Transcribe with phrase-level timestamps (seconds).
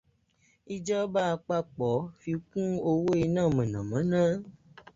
[0.75, 4.21] Ìjọba àpapọ̀ finkún owó iná mọ̀nàmọ́ná.